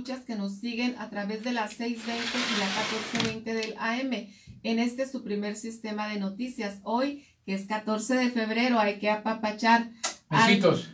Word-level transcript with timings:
escuchas 0.00 0.24
que 0.24 0.34
nos 0.34 0.54
siguen 0.54 0.96
a 0.98 1.10
través 1.10 1.44
de 1.44 1.52
las 1.52 1.74
620 1.74 2.22
y 2.24 2.58
la 2.58 2.64
1420 2.64 3.52
del 3.52 3.74
AM 3.78 4.28
en 4.62 4.78
este 4.78 5.06
su 5.06 5.22
primer 5.22 5.56
sistema 5.56 6.08
de 6.08 6.18
noticias. 6.18 6.78
Hoy, 6.84 7.26
que 7.44 7.52
es 7.52 7.66
14 7.66 8.14
de 8.14 8.30
febrero, 8.30 8.78
hay 8.78 8.98
que 8.98 9.10
apapachar 9.10 9.90
al, 10.30 10.88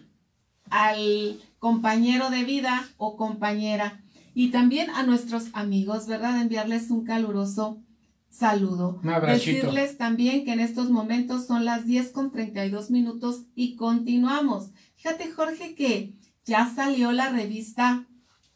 al 0.71 1.41
compañero 1.61 2.31
de 2.31 2.43
vida 2.43 2.89
o 2.97 3.17
compañera 3.17 4.03
y 4.35 4.49
también 4.51 4.91
a 4.91 5.05
nuestros 5.05 5.51
amigos, 5.53 6.09
¿verdad? 6.09 6.41
Enviarles 6.41 6.91
un 6.91 7.05
caluroso 7.05 7.81
saludo. 8.29 9.01
Un 9.05 9.25
Decirles 9.25 9.99
también 9.99 10.45
que 10.45 10.53
en 10.53 10.59
estos 10.59 10.91
momentos 10.91 11.47
son 11.47 11.65
las 11.65 11.87
10 11.87 12.11
con 12.11 12.33
32 12.33 12.91
minutos 12.91 13.43
y 13.55 13.77
continuamos. 13.77 14.71
Fíjate, 14.97 15.31
Jorge, 15.31 15.77
que 15.77 16.15
ya 16.45 16.69
salió 16.75 17.13
la 17.13 17.29
revista 17.29 18.05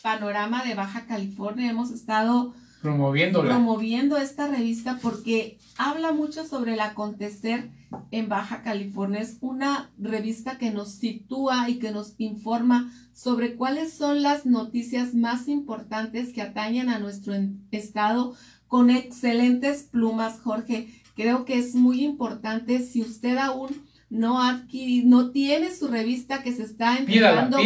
Panorama 0.03 0.65
de 0.65 0.75
Baja 0.75 1.07
California. 1.07 1.71
Hemos 1.71 1.91
estado 1.91 2.55
promoviendo 2.81 4.17
esta 4.17 4.49
revista 4.49 4.99
porque 5.03 5.59
habla 5.77 6.13
mucho 6.13 6.47
sobre 6.47 6.75
el 6.75 6.81
acontecer 6.81 7.71
en 8.11 8.29
Baja 8.29 8.63
California. 8.63 9.21
Es 9.21 9.37
una 9.41 9.91
revista 9.99 10.57
que 10.57 10.71
nos 10.71 10.93
sitúa 10.93 11.69
y 11.69 11.79
que 11.79 11.93
nos 11.93 12.15
informa 12.19 12.91
sobre 13.13 13.57
cuáles 13.57 13.93
son 13.93 14.23
las 14.23 14.47
noticias 14.47 15.15
más 15.15 15.49
importantes 15.49 16.33
que 16.33 16.43
atañen 16.43 16.89
a 16.89 16.99
nuestro 16.99 17.35
estado 17.71 18.35
con 18.67 18.89
excelentes 18.89 19.83
plumas, 19.83 20.41
Jorge. 20.41 20.89
Creo 21.17 21.45
que 21.45 21.59
es 21.59 21.75
muy 21.75 22.03
importante 22.03 22.81
si 22.81 23.03
usted 23.03 23.37
aún 23.37 23.90
no 24.11 24.43
adquiere, 24.43 25.07
no 25.07 25.31
tiene 25.31 25.75
su 25.75 25.89
revista 25.89 26.43
que 26.43 26.53
se 26.53 26.65
está 26.65 26.99
entregando 26.99 27.59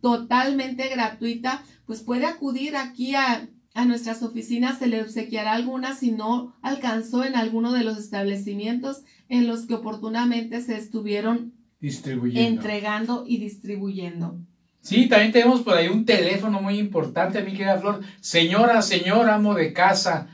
totalmente 0.00 0.88
gratuita, 0.88 1.62
pues 1.86 2.00
puede 2.00 2.26
acudir 2.26 2.76
aquí 2.76 3.14
a, 3.16 3.48
a 3.74 3.84
nuestras 3.84 4.22
oficinas, 4.22 4.78
se 4.78 4.86
le 4.86 5.02
obsequiará 5.02 5.52
alguna 5.52 5.94
si 5.94 6.12
no 6.12 6.54
alcanzó 6.62 7.24
en 7.24 7.34
alguno 7.34 7.72
de 7.72 7.84
los 7.84 7.98
establecimientos 7.98 9.02
en 9.28 9.46
los 9.46 9.66
que 9.66 9.74
oportunamente 9.74 10.60
se 10.60 10.76
estuvieron 10.76 11.52
distribuyendo. 11.80 12.48
entregando 12.48 13.24
y 13.26 13.38
distribuyendo. 13.38 14.38
Sí, 14.80 15.08
también 15.08 15.32
tenemos 15.32 15.62
por 15.62 15.74
ahí 15.74 15.88
un 15.88 16.04
teléfono 16.04 16.60
muy 16.60 16.78
importante, 16.78 17.42
mi 17.42 17.52
querida 17.52 17.78
Flor. 17.78 18.00
Señora, 18.20 18.82
señor 18.82 19.28
amo 19.30 19.54
de 19.54 19.72
casa, 19.72 20.28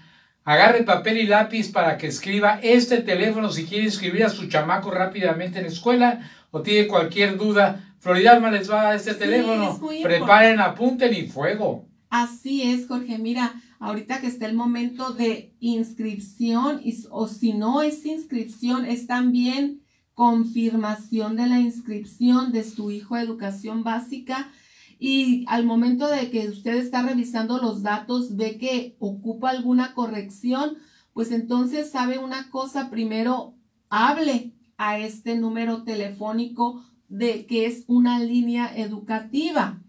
agarre 0.49 0.83
papel 0.83 1.19
y 1.19 1.27
lápiz 1.27 1.71
para 1.71 1.99
que 1.99 2.07
escriba 2.07 2.59
este 2.63 3.03
teléfono 3.03 3.53
si 3.53 3.67
quiere 3.67 3.85
escribir 3.85 4.25
a 4.25 4.31
su 4.31 4.49
chamaco 4.49 4.91
rápidamente 4.91 5.59
en 5.59 5.65
la 5.65 5.71
escuela 5.71 6.31
o 6.51 6.63
tiene 6.63 6.89
cualquier 6.89 7.37
duda. 7.37 7.95
Floridalma 7.99 8.51
les 8.51 8.71
va 8.71 8.81
a 8.81 8.85
dar 8.85 8.97
este 8.97 9.13
teléfono. 9.13 9.79
Preparen, 10.03 10.59
apunten 10.59 11.13
y 11.13 11.27
fuego. 11.27 11.85
Así 12.09 12.63
es, 12.63 12.89
Jorge. 12.89 13.19
Mira, 13.19 13.61
ahorita 13.79 14.23
que 14.23 14.27
está 14.27 14.47
el 14.47 14.55
momento 14.55 15.13
de 15.13 15.53
inscripción 15.61 16.81
o 17.11 17.29
si 17.29 17.53
no 17.53 17.83
es 17.83 18.07
inscripción, 18.07 18.87
es 18.87 19.07
también 19.07 19.83
confirmación 20.15 21.37
de 21.37 21.47
la 21.47 21.61
inscripción 21.61 22.53
de 22.53 22.65
su 22.65 22.91
hijo 22.91 23.17
a 23.17 23.23
educación 23.23 23.85
básica 23.85 24.51
y 24.99 25.45
al 25.49 25.65
momento 25.65 26.09
de 26.09 26.31
que 26.31 26.49
usted 26.49 26.77
está 26.77 27.03
revisando 27.03 27.59
los 27.59 27.83
datos 27.83 28.37
ve 28.37 28.59
que 28.59 28.97
ocupa 28.99 29.51
alguna 29.51 29.95
corrección, 29.95 30.79
pues 31.13 31.31
entonces 31.31 31.91
sabe 31.91 32.19
una 32.19 32.51
cosa, 32.51 32.91
primero 32.91 33.55
hable 33.89 34.53
a 34.77 34.99
este 34.99 35.37
número 35.37 35.85
telefónico 35.85 36.85
de 37.09 37.47
que 37.47 37.67
es 37.67 37.85
una 37.87 38.19
línea 38.21 38.77
educativa, 38.77 39.81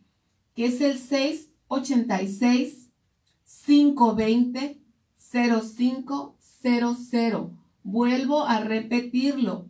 que 0.56 0.68
es 0.68 0.80
el 0.82 0.98
686 0.98 2.90
520 3.66 4.82
0500. 5.32 7.52
Vuelvo 7.84 8.46
a 8.46 8.60
repetirlo, 8.60 9.68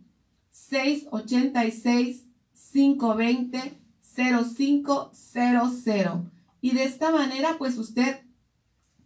686-520-0500. 4.16 6.30
Y 6.60 6.72
de 6.72 6.84
esta 6.84 7.10
manera, 7.10 7.56
pues 7.58 7.78
usted, 7.78 8.20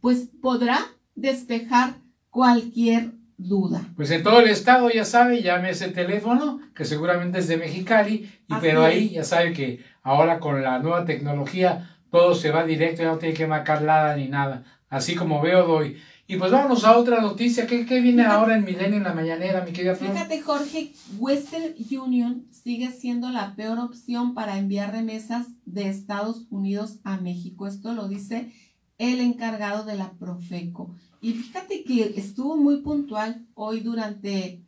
pues 0.00 0.28
podrá 0.40 0.80
despejar 1.14 1.94
cualquier 2.30 3.12
duda. 3.36 3.82
Pues 3.96 4.10
en 4.10 4.22
todo 4.22 4.40
el 4.40 4.48
estado, 4.48 4.90
ya 4.90 5.04
sabe, 5.04 5.42
llame 5.42 5.70
ese 5.70 5.88
teléfono, 5.88 6.60
que 6.74 6.84
seguramente 6.84 7.38
es 7.38 7.48
de 7.48 7.56
Mexicali, 7.56 8.30
y 8.48 8.54
pero 8.60 8.84
ahí 8.84 9.10
ya 9.10 9.24
sabe 9.24 9.52
que 9.52 9.84
ahora 10.02 10.40
con 10.40 10.62
la 10.62 10.78
nueva 10.78 11.04
tecnología 11.04 11.98
todo 12.10 12.34
se 12.34 12.50
va 12.50 12.64
directo, 12.64 13.02
ya 13.02 13.10
no 13.10 13.18
tiene 13.18 13.34
que 13.34 13.46
marcar 13.46 13.82
nada 13.82 14.16
ni 14.16 14.28
nada. 14.28 14.64
Así 14.88 15.14
como 15.14 15.42
veo, 15.42 15.66
doy. 15.66 15.98
Y 16.26 16.36
pues 16.36 16.50
vámonos 16.50 16.84
a 16.84 16.96
otra 16.96 17.20
noticia. 17.20 17.66
¿Qué, 17.66 18.00
viene 18.00 18.24
ahora 18.24 18.56
en 18.56 18.64
Milenio 18.64 18.96
en 18.96 19.02
la 19.02 19.12
mañanera, 19.12 19.64
mi 19.64 19.72
querida 19.72 19.94
Flor? 19.94 20.12
Fíjate, 20.12 20.40
Jorge, 20.40 20.92
Western 21.18 21.74
Union 21.90 22.46
sigue 22.50 22.90
siendo 22.92 23.28
la 23.28 23.54
peor 23.54 23.78
opción 23.78 24.32
para 24.32 24.58
enviar 24.58 24.92
remesas 24.92 25.48
de 25.66 25.88
Estados 25.88 26.46
Unidos 26.50 27.00
a 27.04 27.18
México. 27.18 27.66
Esto 27.66 27.92
lo 27.92 28.08
dice 28.08 28.52
el 28.96 29.20
encargado 29.20 29.84
de 29.84 29.96
la 29.96 30.12
Profeco. 30.12 30.94
Y 31.20 31.32
fíjate 31.32 31.84
que 31.84 32.14
estuvo 32.16 32.56
muy 32.56 32.78
puntual 32.82 33.46
hoy 33.54 33.80
durante 33.80 34.62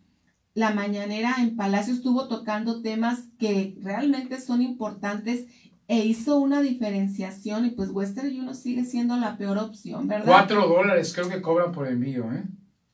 la 0.52 0.70
mañanera 0.70 1.36
en 1.38 1.54
Palacio, 1.54 1.92
estuvo 1.92 2.28
tocando 2.28 2.80
temas 2.80 3.24
que 3.38 3.76
realmente 3.82 4.40
son 4.40 4.62
importantes 4.62 5.46
e 5.88 6.04
hizo 6.04 6.38
una 6.38 6.60
diferenciación 6.60 7.66
y 7.66 7.70
pues 7.70 7.90
Western 7.90 8.28
Union 8.28 8.54
sigue 8.54 8.84
siendo 8.84 9.16
la 9.16 9.36
peor 9.36 9.58
opción, 9.58 10.08
¿verdad? 10.08 10.26
Cuatro 10.26 10.66
dólares 10.66 11.12
creo 11.14 11.28
que 11.28 11.40
cobran 11.40 11.72
por 11.72 11.86
envío, 11.86 12.32
¿eh? 12.32 12.44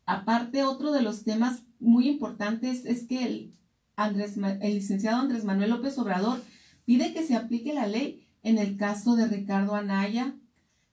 Aparte, 0.05 0.65
otro 0.65 0.93
de 0.93 1.01
los 1.01 1.25
temas 1.25 1.63
muy 1.79 2.09
importantes 2.09 2.85
es 2.85 3.07
que 3.07 3.25
el, 3.25 3.55
Andrés, 3.97 4.37
el 4.37 4.75
licenciado 4.75 5.21
Andrés 5.21 5.45
Manuel 5.45 5.71
López 5.71 5.97
Obrador 5.99 6.43
pide 6.85 7.15
que 7.15 7.23
se 7.23 7.37
aplique 7.37 7.73
la 7.73 7.87
ley 7.87 8.29
en 8.43 8.59
el 8.59 8.77
caso 8.77 9.17
de 9.17 9.27
Ricardo 9.27 9.75
Anaya. 9.75 10.35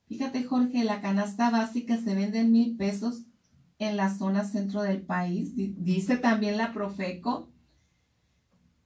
Fíjate, 0.06 0.44
Jorge, 0.44 0.84
la 0.84 1.00
canasta 1.00 1.50
básica 1.50 1.98
se 1.98 2.14
vende 2.14 2.40
en 2.40 2.52
mil 2.52 2.76
pesos 2.76 3.24
en 3.78 3.96
la 3.96 4.14
zona 4.14 4.44
centro 4.44 4.82
del 4.82 5.02
país, 5.02 5.52
dice 5.56 6.16
también 6.18 6.58
la 6.58 6.72
Profeco 6.72 7.49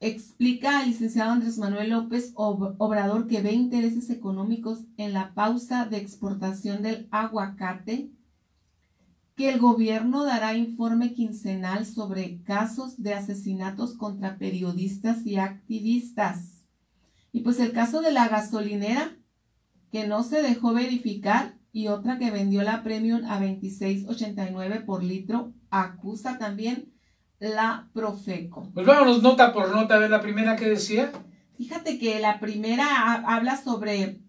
Explica 0.05 0.77
al 0.77 0.89
licenciado 0.89 1.31
Andrés 1.31 1.57
Manuel 1.57 1.89
López 1.89 2.31
Obrador 2.35 3.25
que 3.27 3.41
ve 3.41 3.53
intereses 3.53 4.11
económicos 4.11 4.81
en 4.97 5.13
la 5.13 5.33
pausa 5.33 5.87
de 5.87 5.97
exportación 5.97 6.83
del 6.83 7.07
aguacate, 7.09 8.11
que 9.35 9.49
el 9.49 9.57
gobierno 9.57 10.23
dará 10.23 10.55
informe 10.55 11.15
quincenal 11.15 11.87
sobre 11.87 12.43
casos 12.43 13.01
de 13.01 13.15
asesinatos 13.15 13.97
contra 13.97 14.37
periodistas 14.37 15.25
y 15.25 15.37
activistas. 15.37 16.67
Y 17.31 17.39
pues 17.39 17.59
el 17.59 17.71
caso 17.71 18.01
de 18.01 18.11
la 18.11 18.27
gasolinera, 18.27 19.17
que 19.91 20.05
no 20.05 20.21
se 20.21 20.43
dejó 20.43 20.75
verificar, 20.75 21.57
y 21.71 21.87
otra 21.87 22.19
que 22.19 22.29
vendió 22.29 22.61
la 22.61 22.83
premium 22.83 23.25
a 23.25 23.41
26.89 23.41 24.85
por 24.85 25.03
litro, 25.03 25.51
acusa 25.71 26.37
también 26.37 26.94
la 27.49 27.89
Profeco. 27.93 28.71
Pues 28.73 28.85
vámonos 28.85 29.21
nota 29.21 29.53
por 29.53 29.69
nota 29.73 29.95
a 29.95 29.99
ver 29.99 30.09
la 30.09 30.21
primera 30.21 30.55
que 30.55 30.69
decía. 30.69 31.11
Fíjate 31.57 31.97
que 31.97 32.19
la 32.19 32.39
primera 32.39 33.13
habla 33.13 33.55
sobre 33.57 34.19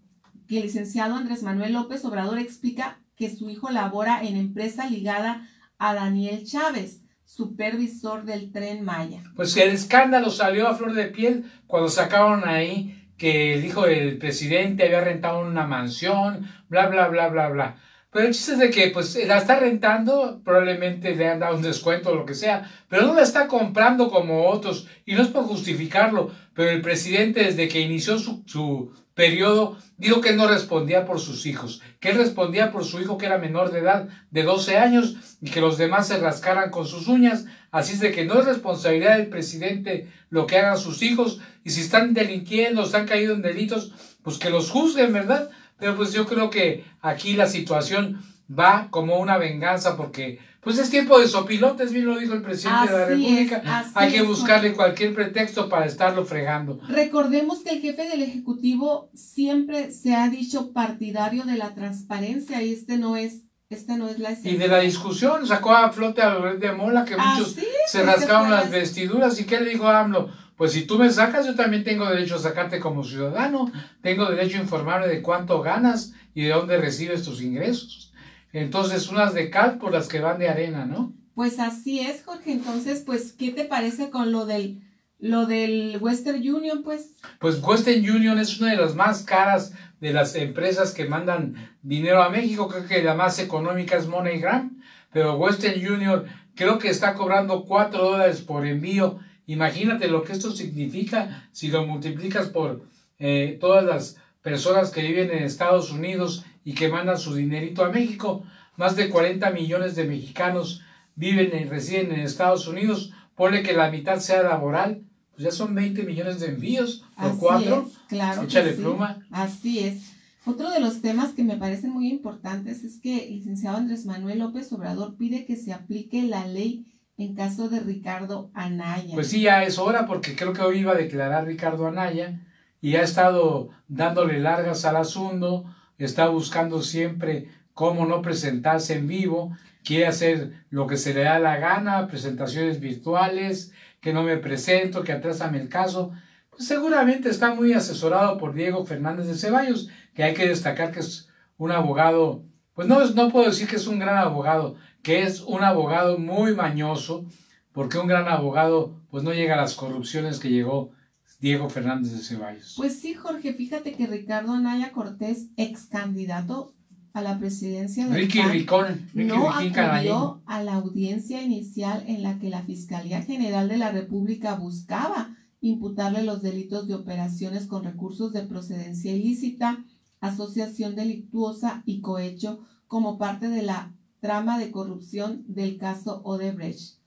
que 0.47 0.57
el 0.57 0.63
licenciado 0.63 1.15
Andrés 1.15 1.43
Manuel 1.43 1.73
López 1.73 2.03
Obrador 2.05 2.39
explica 2.39 2.99
que 3.15 3.35
su 3.35 3.49
hijo 3.49 3.69
labora 3.69 4.21
en 4.23 4.37
empresa 4.37 4.89
ligada 4.89 5.47
a 5.77 5.93
Daniel 5.93 6.45
Chávez, 6.45 7.01
supervisor 7.25 8.23
del 8.23 8.51
tren 8.51 8.83
Maya. 8.83 9.21
Pues 9.35 9.55
el 9.57 9.71
escándalo 9.71 10.29
salió 10.29 10.67
a 10.67 10.75
flor 10.75 10.93
de 10.93 11.07
piel 11.07 11.51
cuando 11.67 11.89
sacaron 11.89 12.47
ahí 12.47 13.11
que 13.17 13.55
el 13.55 13.65
hijo 13.65 13.85
del 13.85 14.17
presidente 14.17 14.85
había 14.85 15.01
rentado 15.01 15.41
una 15.41 15.65
mansión, 15.65 16.47
bla, 16.69 16.87
bla, 16.87 17.07
bla, 17.09 17.27
bla, 17.27 17.49
bla. 17.49 17.77
Pero 18.11 18.27
el 18.27 18.33
chiste 18.33 18.53
es 18.53 18.59
de 18.59 18.69
que 18.69 18.87
pues 18.87 19.17
la 19.27 19.37
está 19.37 19.59
rentando, 19.59 20.41
probablemente 20.43 21.15
le 21.15 21.27
han 21.27 21.39
dado 21.39 21.57
un 21.57 21.61
descuento 21.61 22.11
o 22.11 22.15
lo 22.15 22.25
que 22.25 22.35
sea, 22.35 22.69
pero 22.87 23.05
no 23.05 23.13
la 23.13 23.21
está 23.21 23.47
comprando 23.47 24.09
como 24.09 24.47
otros, 24.47 24.87
y 25.05 25.13
no 25.13 25.21
es 25.21 25.27
por 25.27 25.43
justificarlo, 25.43 26.31
pero 26.53 26.69
el 26.69 26.81
presidente 26.81 27.43
desde 27.43 27.67
que 27.67 27.81
inició 27.81 28.17
su, 28.17 28.43
su 28.45 28.93
periodo 29.13 29.77
dijo 29.97 30.21
que 30.21 30.33
no 30.33 30.47
respondía 30.47 31.05
por 31.05 31.19
sus 31.19 31.45
hijos, 31.45 31.81
que 31.99 32.11
él 32.11 32.17
respondía 32.17 32.71
por 32.71 32.85
su 32.85 33.01
hijo 33.01 33.17
que 33.17 33.25
era 33.25 33.39
menor 33.39 33.71
de 33.71 33.79
edad, 33.79 34.07
de 34.31 34.43
12 34.43 34.77
años, 34.77 35.15
y 35.41 35.49
que 35.49 35.59
los 35.59 35.77
demás 35.77 36.07
se 36.07 36.17
rascaran 36.17 36.69
con 36.69 36.85
sus 36.85 37.07
uñas, 37.07 37.45
así 37.71 37.93
es 37.93 37.99
de 37.99 38.11
que 38.11 38.23
no 38.23 38.39
es 38.39 38.45
responsabilidad 38.45 39.17
del 39.17 39.27
presidente 39.27 40.07
lo 40.29 40.47
que 40.47 40.57
hagan 40.57 40.77
sus 40.77 41.01
hijos, 41.01 41.41
y 41.63 41.71
si 41.71 41.81
están 41.81 42.13
delinquiendo, 42.13 42.83
están 42.83 43.05
caídos 43.05 43.35
en 43.35 43.41
delitos, 43.41 43.91
pues 44.23 44.37
que 44.37 44.49
los 44.49 44.69
juzguen, 44.69 45.11
¿verdad? 45.11 45.49
Pero 45.79 45.95
pues 45.95 46.13
yo 46.13 46.25
creo 46.25 46.49
que 46.49 46.85
aquí 47.01 47.33
la 47.33 47.47
situación 47.47 48.21
va 48.49 48.87
como 48.89 49.19
una 49.19 49.37
venganza 49.37 49.97
porque 49.97 50.39
pues 50.61 50.79
es 50.79 50.89
tiempo 50.89 51.17
de 51.19 51.27
sopilotes, 51.27 51.93
bien 51.93 52.05
lo 52.05 52.17
dijo 52.17 52.33
el 52.33 52.41
presidente 52.41 52.91
de 52.91 52.99
la 52.99 53.05
República. 53.05 53.85
Hay 53.95 54.11
que 54.11 54.21
buscarle 54.21 54.73
cualquier 54.73 55.13
pretexto 55.13 55.69
para 55.69 55.85
estarlo 55.85 56.25
fregando. 56.25 56.79
Recordemos 56.89 57.59
que 57.59 57.69
el 57.69 57.81
jefe 57.81 58.09
del 58.09 58.21
Ejecutivo 58.21 59.09
siempre 59.13 59.91
se 59.91 60.13
ha 60.13 60.27
dicho 60.27 60.73
partidario 60.73 61.45
de 61.45 61.55
la 61.55 61.73
transparencia 61.73 62.61
y 62.61 62.73
este 62.73 62.97
no 62.97 63.15
es 63.15 63.43
esta 63.69 63.97
no 63.97 64.07
es 64.07 64.17
la 64.19 64.29
esencia. 64.29 64.51
Y 64.53 64.57
de 64.57 64.67
la 64.69 64.79
discusión, 64.79 65.45
sacó 65.45 65.75
a 65.75 65.91
flote 65.91 66.21
a 66.21 66.33
Loret 66.33 66.59
de 66.59 66.71
Mola, 66.71 67.03
que 67.03 67.17
muchos 67.17 67.57
se 67.87 68.03
rascaron 68.03 68.49
las 68.49 68.71
vestiduras. 68.71 69.39
¿Y 69.41 69.45
qué 69.45 69.59
le 69.59 69.71
dijo 69.71 69.87
a 69.87 69.99
AMLO? 69.99 70.29
Pues 70.57 70.71
si 70.71 70.87
tú 70.87 70.97
me 70.97 71.11
sacas, 71.11 71.45
yo 71.45 71.55
también 71.55 71.83
tengo 71.83 72.09
derecho 72.09 72.35
a 72.35 72.39
sacarte 72.39 72.79
como 72.79 73.03
ciudadano. 73.03 73.71
Tengo 74.01 74.25
derecho 74.25 74.57
a 74.57 74.61
informarme 74.61 75.07
de 75.07 75.21
cuánto 75.21 75.61
ganas 75.61 76.13
y 76.33 76.43
de 76.43 76.49
dónde 76.49 76.77
recibes 76.77 77.23
tus 77.23 77.41
ingresos. 77.43 78.11
Entonces, 78.51 79.07
unas 79.07 79.35
de 79.35 79.51
cal 79.51 79.77
por 79.77 79.91
las 79.91 80.07
que 80.07 80.19
van 80.19 80.39
de 80.39 80.49
arena, 80.49 80.85
¿no? 80.85 81.13
Pues 81.35 81.59
así 81.59 81.99
es, 81.99 82.23
Jorge. 82.23 82.51
Entonces, 82.53 83.03
pues, 83.05 83.33
¿qué 83.33 83.51
te 83.51 83.65
parece 83.65 84.09
con 84.09 84.31
lo 84.31 84.47
del, 84.47 84.81
lo 85.19 85.45
del 85.45 85.99
Western 86.01 86.37
Union, 86.37 86.81
pues? 86.83 87.17
Pues 87.39 87.61
Western 87.61 87.99
Union 88.09 88.39
es 88.39 88.59
una 88.59 88.71
de 88.71 88.77
las 88.77 88.95
más 88.95 89.21
caras 89.21 89.73
de 89.99 90.11
las 90.11 90.33
empresas 90.33 90.91
que 90.91 91.05
mandan 91.05 91.75
dinero 91.83 92.23
a 92.23 92.29
México. 92.29 92.67
Creo 92.67 92.87
que 92.87 93.03
la 93.03 93.13
más 93.13 93.37
económica 93.37 93.95
es 93.95 94.07
MoneyGram, 94.07 94.81
pero 95.11 95.37
Western 95.37 95.79
Union 95.79 96.25
creo 96.55 96.79
que 96.79 96.89
está 96.89 97.13
cobrando 97.13 97.63
4 97.63 98.03
dólares 98.03 98.41
por 98.41 98.65
envío. 98.65 99.19
Imagínate 99.47 100.09
lo 100.09 100.23
que 100.23 100.33
esto 100.33 100.51
significa 100.51 101.49
si 101.51 101.69
lo 101.69 101.87
multiplicas 101.87 102.49
por 102.49 102.83
eh, 103.17 103.57
todas 103.59 103.83
las 103.83 104.17
personas 104.41 104.91
que 104.91 105.01
viven 105.01 105.31
en 105.31 105.43
Estados 105.43 105.91
Unidos 105.91 106.45
y 106.63 106.73
que 106.73 106.89
mandan 106.89 107.17
su 107.17 107.33
dinerito 107.33 107.83
a 107.83 107.89
México. 107.89 108.43
Más 108.75 108.95
de 108.95 109.09
40 109.09 109.49
millones 109.51 109.95
de 109.95 110.03
mexicanos 110.03 110.81
viven 111.15 111.51
y 111.59 111.63
residen 111.63 112.11
en 112.11 112.19
Estados 112.19 112.67
Unidos. 112.67 113.13
Ponle 113.35 113.63
que 113.63 113.73
la 113.73 113.89
mitad 113.89 114.19
sea 114.19 114.43
laboral, 114.43 115.01
pues 115.31 115.45
ya 115.45 115.51
son 115.51 115.73
20 115.73 116.03
millones 116.03 116.39
de 116.39 116.47
envíos 116.47 117.05
por 117.15 117.37
cuatro. 117.37 117.89
claro. 118.07 118.43
Échale 118.43 118.73
pluma. 118.73 119.25
Así 119.31 119.79
es. 119.79 120.13
Otro 120.45 120.69
de 120.71 120.79
los 120.79 121.01
temas 121.01 121.33
que 121.33 121.43
me 121.43 121.57
parecen 121.57 121.91
muy 121.91 122.09
importantes 122.09 122.83
es 122.83 122.99
que 123.01 123.27
el 123.27 123.35
licenciado 123.35 123.77
Andrés 123.77 124.05
Manuel 124.05 124.39
López 124.39 124.71
Obrador 124.71 125.15
pide 125.15 125.45
que 125.45 125.57
se 125.57 125.73
aplique 125.73 126.23
la 126.23 126.47
ley 126.47 126.85
en 127.17 127.35
caso 127.35 127.67
de 127.67 127.79
Ricardo 127.79 128.51
Anaya. 128.53 129.13
Pues 129.13 129.29
sí, 129.29 129.41
ya 129.41 129.63
es 129.63 129.79
hora 129.79 130.05
porque 130.05 130.35
creo 130.35 130.53
que 130.53 130.61
hoy 130.61 130.79
iba 130.79 130.91
a 130.91 130.97
declarar 130.97 131.45
Ricardo 131.45 131.87
Anaya 131.87 132.39
y 132.79 132.95
ha 132.95 133.01
estado 133.01 133.69
dándole 133.87 134.39
largas 134.39 134.85
al 134.85 134.97
asunto, 134.97 135.65
está 135.97 136.27
buscando 136.27 136.81
siempre 136.83 137.49
cómo 137.73 138.05
no 138.05 138.21
presentarse 138.21 138.95
en 138.95 139.07
vivo, 139.07 139.57
quiere 139.83 140.05
hacer 140.05 140.65
lo 140.69 140.85
que 140.85 140.97
se 140.97 141.13
le 141.13 141.23
da 141.23 141.39
la 141.39 141.57
gana, 141.57 142.07
presentaciones 142.07 142.79
virtuales, 142.79 143.73
que 143.99 144.13
no 144.13 144.21
me 144.21 144.37
presento, 144.37 145.03
que 145.03 145.11
atrásame 145.11 145.59
el 145.59 145.69
caso. 145.69 146.11
Pues 146.51 146.67
seguramente 146.67 147.29
está 147.29 147.53
muy 147.53 147.73
asesorado 147.73 148.37
por 148.37 148.53
Diego 148.53 148.85
Fernández 148.85 149.27
de 149.27 149.35
Ceballos, 149.35 149.89
que 150.13 150.23
hay 150.23 150.33
que 150.33 150.47
destacar 150.47 150.91
que 150.91 150.99
es 150.99 151.29
un 151.57 151.71
abogado, 151.71 152.43
pues 152.73 152.87
no, 152.87 153.03
no 153.03 153.31
puedo 153.31 153.47
decir 153.47 153.67
que 153.67 153.77
es 153.77 153.87
un 153.87 153.97
gran 153.97 154.17
abogado, 154.17 154.75
que 155.01 155.23
es 155.23 155.41
un 155.41 155.63
abogado 155.63 156.17
muy 156.17 156.55
mañoso, 156.55 157.25
porque 157.71 157.97
un 157.97 158.07
gran 158.07 158.27
abogado 158.27 158.99
pues 159.09 159.23
no 159.23 159.33
llega 159.33 159.53
a 159.53 159.61
las 159.61 159.75
corrupciones 159.75 160.39
que 160.39 160.49
llegó 160.49 160.91
Diego 161.39 161.69
Fernández 161.69 162.13
de 162.13 162.19
Ceballos. 162.19 162.73
Pues 162.77 162.99
sí, 162.99 163.13
Jorge, 163.13 163.53
fíjate 163.53 163.93
que 163.93 164.07
Ricardo 164.07 164.53
Anaya 164.53 164.91
Cortés, 164.91 165.49
ex 165.55 165.85
candidato 165.85 166.73
a 167.13 167.21
la 167.21 167.39
presidencia 167.39 168.07
de 168.07 168.15
Ricky 168.15 168.41
Ricón, 168.41 169.09
no 169.13 169.49
acudió 169.49 170.41
a 170.45 170.61
la 170.63 170.75
audiencia 170.75 171.41
inicial 171.41 172.03
en 172.07 172.23
la 172.23 172.37
que 172.39 172.49
la 172.49 172.63
Fiscalía 172.63 173.21
General 173.21 173.67
de 173.67 173.77
la 173.77 173.91
República 173.91 174.55
buscaba 174.55 175.35
imputarle 175.61 176.23
los 176.23 176.41
delitos 176.41 176.87
de 176.87 176.93
operaciones 176.93 177.65
con 177.65 177.83
recursos 177.83 178.33
de 178.33 178.43
procedencia 178.43 179.15
ilícita, 179.15 179.83
asociación 180.19 180.95
delictuosa 180.95 181.81
y 181.85 182.01
cohecho 182.01 182.59
como 182.87 183.17
parte 183.17 183.49
de 183.49 183.63
la 183.63 183.93
trama 184.27 184.59
de 184.59 184.71
corrupción 184.71 185.45
del 185.47 185.77
caso 185.77 186.21
Odebrecht. 186.25 186.97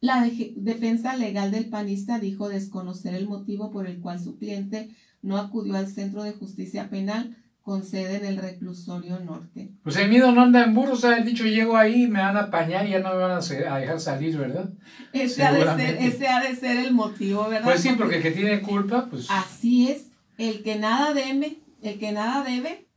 La 0.00 0.24
defensa 0.54 1.16
legal 1.16 1.50
del 1.50 1.68
panista 1.68 2.20
dijo 2.20 2.48
desconocer 2.48 3.16
el 3.16 3.26
motivo 3.26 3.72
por 3.72 3.88
el 3.88 3.98
cual 3.98 4.20
su 4.20 4.38
cliente 4.38 4.90
no 5.22 5.38
acudió 5.38 5.74
al 5.74 5.88
Centro 5.88 6.22
de 6.22 6.30
Justicia 6.30 6.88
Penal 6.88 7.36
con 7.62 7.82
sede 7.82 8.18
en 8.18 8.26
el 8.26 8.36
reclusorio 8.36 9.18
norte. 9.18 9.72
Pues 9.82 9.96
el 9.96 10.08
miedo 10.08 10.30
no 10.30 10.42
anda 10.42 10.62
en 10.62 10.72
burros, 10.72 11.04
ha 11.04 11.16
dicho 11.16 11.44
llego 11.44 11.76
ahí, 11.76 12.06
me 12.06 12.20
van 12.20 12.36
a 12.36 12.42
apañar 12.42 12.86
y 12.86 12.90
ya 12.90 13.00
no 13.00 13.10
me 13.10 13.16
van 13.16 13.32
a, 13.32 13.40
dejar 13.40 13.98
salir, 13.98 14.38
¿verdad? 14.38 14.70
Ese 15.12 15.42
ha, 15.42 15.52
de 15.52 15.64
ser, 15.64 15.96
ese 16.00 16.28
ha 16.28 16.40
de 16.40 16.54
ser 16.54 16.76
el 16.76 16.94
motivo, 16.94 17.48
¿verdad? 17.48 17.64
Pues 17.64 17.80
sí, 17.80 17.90
porque 17.98 18.18
el 18.18 18.22
que 18.22 18.30
tiene 18.30 18.62
culpa, 18.62 19.08
pues... 19.10 19.26
Así 19.30 19.90
es, 19.90 20.12
el 20.38 20.62
que 20.62 20.76
nada 20.76 21.12
debe, 21.12 21.58
el 21.82 21.98
que 21.98 22.12
nada 22.12 22.44
debe... 22.44 22.89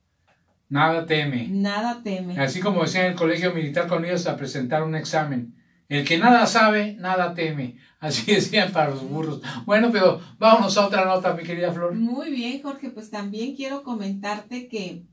Nada 0.69 1.05
teme. 1.05 1.47
Nada 1.49 2.01
teme. 2.03 2.39
Así 2.39 2.59
como 2.59 2.81
decía 2.81 3.05
en 3.05 3.11
el 3.11 3.17
colegio 3.17 3.53
militar 3.53 3.87
cuando 3.87 4.07
ibas 4.07 4.27
a 4.27 4.37
presentar 4.37 4.83
un 4.83 4.95
examen. 4.95 5.55
El 5.89 6.05
que 6.05 6.17
nada 6.17 6.47
sabe, 6.47 6.95
nada 6.95 7.33
teme. 7.33 7.77
Así 7.99 8.31
decían 8.33 8.71
para 8.71 8.89
los 8.89 9.07
burros. 9.07 9.41
Bueno, 9.65 9.89
pero 9.91 10.19
vámonos 10.39 10.77
a 10.77 10.87
otra 10.87 11.05
nota, 11.05 11.33
mi 11.33 11.43
querida 11.43 11.71
Flor. 11.71 11.93
Muy 11.93 12.31
bien, 12.31 12.61
Jorge. 12.61 12.89
Pues 12.89 13.09
también 13.09 13.55
quiero 13.55 13.83
comentarte 13.83 14.67
que, 14.67 15.03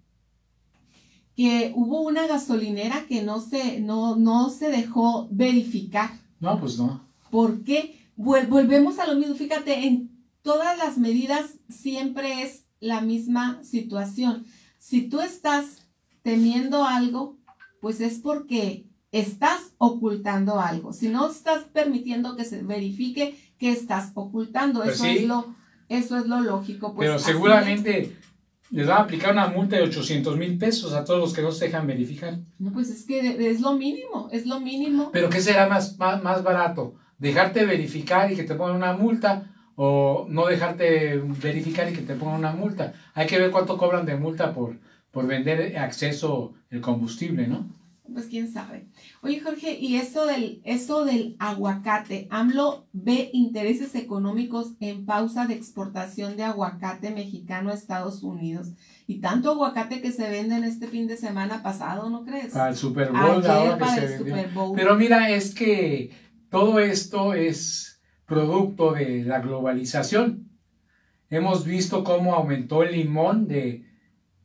que 1.37 1.73
hubo 1.75 2.01
una 2.03 2.27
gasolinera 2.27 3.05
que 3.07 3.23
no 3.23 3.41
se, 3.41 3.81
no, 3.81 4.17
no 4.17 4.49
se 4.51 4.71
dejó 4.71 5.29
verificar. 5.31 6.11
No, 6.39 6.59
pues 6.59 6.79
no. 6.79 7.07
¿Por 7.31 7.63
qué? 7.63 7.97
volvemos 8.17 8.99
a 8.99 9.07
lo 9.07 9.17
mismo. 9.17 9.35
Fíjate, 9.35 9.87
en 9.87 10.11
todas 10.43 10.77
las 10.79 10.99
medidas 10.99 11.59
siempre 11.69 12.43
es 12.43 12.65
la 12.81 13.01
misma 13.01 13.63
situación. 13.63 14.45
Si 14.81 15.03
tú 15.11 15.21
estás 15.21 15.87
temiendo 16.23 16.85
algo, 16.85 17.37
pues 17.83 18.01
es 18.01 18.19
porque 18.19 18.87
estás 19.13 19.75
ocultando 19.77 20.59
algo. 20.59 20.95
Si 20.95 21.11
no 21.11 21.31
estás 21.31 21.65
permitiendo 21.65 22.35
que 22.35 22.47
se 22.47 22.63
verifique 22.63 23.37
que 23.59 23.71
estás 23.71 24.13
ocultando, 24.15 24.83
pues 24.83 24.95
eso, 24.95 25.05
es, 25.05 25.25
lo, 25.27 25.55
eso 25.91 26.17
es 26.17 26.27
lo 26.27 26.41
lógico. 26.41 26.95
Pues 26.95 27.09
Pero 27.09 27.19
seguramente 27.19 28.17
les 28.71 28.87
van 28.87 28.97
a 28.97 29.01
aplicar 29.03 29.33
una 29.33 29.49
multa 29.49 29.77
de 29.77 29.83
800 29.83 30.39
mil 30.39 30.57
pesos 30.57 30.95
a 30.95 31.05
todos 31.05 31.21
los 31.21 31.35
que 31.35 31.43
no 31.43 31.53
se 31.53 31.67
dejan 31.67 31.87
verificar. 31.87 32.39
No, 32.59 32.73
pues 32.73 32.89
es 32.89 33.05
que 33.05 33.51
es 33.51 33.61
lo 33.61 33.75
mínimo, 33.75 34.31
es 34.33 34.47
lo 34.47 34.61
mínimo. 34.61 35.11
Pero 35.13 35.29
¿qué 35.29 35.43
será 35.43 35.69
más, 35.69 35.99
más, 35.99 36.23
más 36.23 36.43
barato? 36.43 36.95
¿Dejarte 37.19 37.67
verificar 37.67 38.33
y 38.33 38.37
que 38.37 38.45
te 38.45 38.55
pongan 38.55 38.77
una 38.77 38.95
multa? 38.95 39.45
O 39.83 40.27
no 40.29 40.45
dejarte 40.45 41.23
verificar 41.41 41.89
y 41.89 41.95
que 41.95 42.03
te 42.03 42.15
pongan 42.15 42.41
una 42.41 42.53
multa. 42.53 42.93
Hay 43.15 43.27
que 43.27 43.39
ver 43.39 43.51
cuánto 43.51 43.79
cobran 43.79 44.05
de 44.05 44.15
multa 44.15 44.53
por, 44.53 44.77
por 45.11 45.27
vender 45.27 45.79
acceso 45.79 46.53
el 46.69 46.83
combustible, 46.83 47.47
¿no? 47.47 47.67
pues 48.13 48.27
quién 48.27 48.53
sabe. 48.53 48.89
Oye, 49.23 49.41
Jorge, 49.41 49.79
y 49.81 49.97
eso 49.97 50.27
del, 50.27 50.61
eso 50.65 51.05
del 51.05 51.37
aguacate, 51.39 52.27
AMLO 52.31 52.89
ve 52.93 53.31
intereses 53.33 53.95
económicos 53.95 54.73
en 54.81 55.07
pausa 55.07 55.47
de 55.47 55.55
exportación 55.55 56.37
de 56.37 56.43
aguacate 56.43 57.11
mexicano 57.11 57.71
a 57.71 57.75
Estados 57.75 58.23
Unidos. 58.23 58.73
Y 59.07 59.21
tanto 59.21 59.53
aguacate 59.53 60.03
que 60.03 60.13
se 60.13 60.29
vende 60.29 60.57
en 60.57 60.65
este 60.65 60.89
fin 60.89 61.07
de 61.07 61.17
semana 61.17 61.63
pasado, 61.63 62.11
¿no 62.11 62.25
crees? 62.25 62.53
Para 62.53 62.71
el 62.71 62.77
Super 62.77 63.13
Bowl, 63.13 63.47
ahora 63.47 63.79
que 63.79 64.01
se 64.01 64.19
Super 64.19 64.51
Bowl. 64.51 64.77
Pero 64.77 64.97
mira, 64.97 65.31
es 65.31 65.55
que 65.55 66.11
todo 66.51 66.81
esto 66.81 67.33
es 67.33 68.00
producto 68.31 68.93
de 68.93 69.25
la 69.25 69.41
globalización. 69.41 70.49
Hemos 71.31 71.65
visto 71.65 72.05
cómo 72.05 72.35
aumentó 72.35 72.85
el 72.85 72.93
limón 72.93 73.49
de 73.49 73.85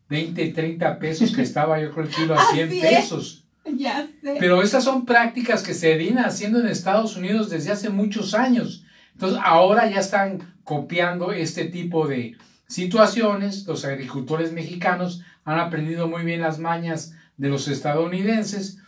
20, 0.10 0.48
30 0.50 0.98
pesos 0.98 1.32
que 1.34 1.42
estaba 1.50 1.80
yo 1.80 1.92
creo 1.92 2.06
el 2.06 2.10
kilo 2.10 2.34
a 2.34 2.44
100 2.52 2.70
pesos. 2.70 3.46
Ya 3.78 4.08
sé. 4.22 4.38
Pero 4.40 4.64
esas 4.64 4.84
son 4.84 5.06
prácticas 5.06 5.62
que 5.62 5.76
se 5.76 5.96
vienen 5.98 6.26
haciendo 6.26 6.60
en 6.60 6.68
Estados 6.68 7.16
Unidos 7.16 7.52
desde 7.52 7.72
hace 7.72 7.90
muchos 7.90 8.34
años. 8.34 8.84
Entonces, 9.14 9.40
ahora 9.44 9.90
ya 9.90 10.00
están 10.00 10.56
copiando 10.64 11.32
este 11.32 11.66
tipo 11.66 12.08
de 12.08 12.36
situaciones. 12.68 13.68
Los 13.68 13.86
agricultores 13.86 14.52
mexicanos 14.52 15.22
han 15.44 15.60
aprendido 15.60 16.08
muy 16.08 16.24
bien 16.24 16.42
las 16.42 16.58
mañas 16.58 17.16
de 17.38 17.50
los 17.50 17.68
estadounidenses 17.68 18.80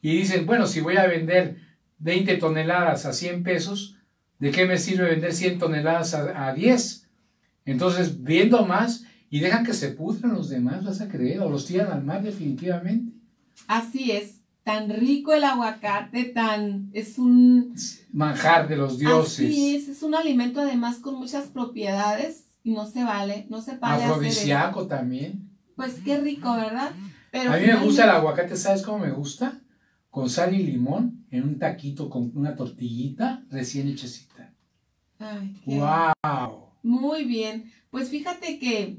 y 0.00 0.16
dicen, 0.16 0.46
bueno, 0.46 0.68
si 0.68 0.80
voy 0.80 0.98
a 0.98 1.06
vender 1.06 1.56
20 1.98 2.36
toneladas 2.36 3.06
a 3.06 3.12
100 3.12 3.42
pesos, 3.42 3.96
¿de 4.38 4.50
qué 4.50 4.66
me 4.66 4.78
sirve 4.78 5.10
vender 5.10 5.32
100 5.32 5.58
toneladas 5.58 6.14
a, 6.14 6.48
a 6.48 6.54
10? 6.54 7.08
Entonces, 7.64 8.22
viendo 8.22 8.64
más 8.64 9.04
y 9.28 9.40
dejan 9.40 9.64
que 9.64 9.74
se 9.74 9.88
pudran 9.88 10.34
los 10.34 10.48
demás, 10.48 10.84
vas 10.84 11.00
a 11.00 11.08
creer, 11.08 11.40
o 11.40 11.50
los 11.50 11.66
tiran 11.66 11.92
al 11.92 12.04
mar 12.04 12.22
definitivamente. 12.22 13.12
Así 13.66 14.12
es, 14.12 14.42
tan 14.62 14.90
rico 14.90 15.32
el 15.32 15.44
aguacate, 15.44 16.24
tan 16.24 16.90
es 16.92 17.18
un 17.18 17.74
manjar 18.12 18.68
de 18.68 18.76
los 18.76 18.98
dioses. 18.98 19.46
Así 19.46 19.76
es, 19.76 19.88
es 19.88 20.02
un 20.02 20.14
alimento 20.14 20.60
además 20.60 20.96
con 20.96 21.16
muchas 21.16 21.46
propiedades 21.46 22.46
y 22.62 22.72
no 22.72 22.86
se 22.86 23.04
vale, 23.04 23.46
no 23.48 23.62
se 23.62 23.76
vale 23.76 24.04
Afrodisíaco 24.04 24.86
también. 24.86 25.50
Pues 25.76 26.00
qué 26.04 26.18
rico, 26.18 26.54
¿verdad? 26.56 26.90
a 27.32 27.56
mí 27.58 27.66
me 27.66 27.76
gusta 27.76 28.04
el 28.04 28.10
aguacate, 28.10 28.56
¿sabes 28.56 28.82
cómo 28.82 28.98
me 28.98 29.10
gusta? 29.10 29.60
Con 30.16 30.30
sal 30.30 30.54
y 30.54 30.62
limón 30.62 31.26
en 31.30 31.42
un 31.42 31.58
taquito 31.58 32.08
con 32.08 32.32
una 32.34 32.56
tortillita 32.56 33.44
recién 33.50 33.86
hechecita. 33.86 34.50
Ay, 35.18 35.54
qué 35.62 35.78
¡Wow! 35.78 36.70
Muy 36.82 37.24
bien. 37.24 37.70
Pues 37.90 38.08
fíjate 38.08 38.58
que 38.58 38.96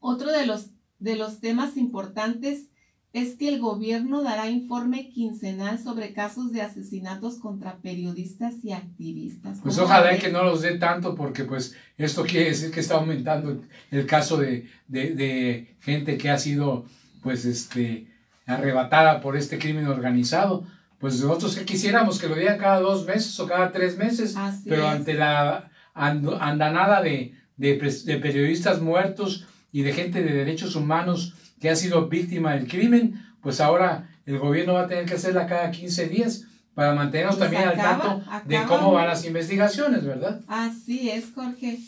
otro 0.00 0.30
de 0.30 0.44
los, 0.44 0.66
de 0.98 1.16
los 1.16 1.40
temas 1.40 1.78
importantes 1.78 2.66
es 3.14 3.36
que 3.36 3.48
el 3.48 3.58
gobierno 3.58 4.22
dará 4.22 4.50
informe 4.50 5.08
quincenal 5.08 5.82
sobre 5.82 6.12
casos 6.12 6.52
de 6.52 6.60
asesinatos 6.60 7.38
contra 7.38 7.78
periodistas 7.78 8.56
y 8.62 8.72
activistas. 8.72 9.60
Pues 9.62 9.78
ojalá 9.78 10.18
que 10.18 10.30
no 10.30 10.44
los 10.44 10.60
dé 10.60 10.76
tanto 10.76 11.14
porque 11.14 11.44
pues 11.44 11.74
esto 11.96 12.24
quiere 12.24 12.50
decir 12.50 12.70
que 12.70 12.80
está 12.80 12.96
aumentando 12.96 13.62
el 13.90 14.04
caso 14.04 14.36
de, 14.36 14.68
de, 14.88 15.74
gente 15.80 16.18
que 16.18 16.28
ha 16.28 16.36
sido 16.36 16.84
pues 17.22 17.46
este 17.46 18.17
arrebatada 18.48 19.20
por 19.20 19.36
este 19.36 19.58
crimen 19.58 19.86
organizado. 19.86 20.64
Pues 20.98 21.20
nosotros 21.20 21.54
que 21.54 21.64
quisiéramos 21.64 22.18
que 22.18 22.28
lo 22.28 22.34
dieran 22.34 22.58
cada 22.58 22.80
dos 22.80 23.06
meses 23.06 23.38
o 23.38 23.46
cada 23.46 23.70
tres 23.70 23.96
meses, 23.96 24.34
pero 24.64 24.88
ante 24.88 25.14
la 25.14 25.70
andanada 25.94 27.02
de, 27.02 27.34
de 27.56 28.18
periodistas 28.20 28.80
muertos 28.80 29.46
y 29.70 29.82
de 29.82 29.92
gente 29.92 30.22
de 30.22 30.32
derechos 30.32 30.74
humanos 30.74 31.34
que 31.60 31.70
ha 31.70 31.76
sido 31.76 32.08
víctima 32.08 32.54
del 32.54 32.66
crimen, 32.66 33.24
pues 33.40 33.60
ahora 33.60 34.08
el 34.26 34.38
gobierno 34.38 34.74
va 34.74 34.82
a 34.82 34.86
tener 34.88 35.04
que 35.04 35.14
hacerla 35.14 35.46
cada 35.46 35.70
15 35.70 36.08
días 36.08 36.44
para 36.74 36.94
mantenernos 36.94 37.36
pues 37.36 37.50
también 37.50 37.68
al 37.68 37.76
tanto 37.76 38.22
de 38.44 38.62
cómo 38.64 38.92
van 38.92 39.08
las 39.08 39.24
investigaciones, 39.24 40.04
¿verdad? 40.04 40.40
Así 40.46 41.10
es, 41.10 41.26
Jorge. 41.34 41.78